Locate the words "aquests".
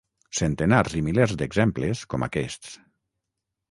2.31-2.77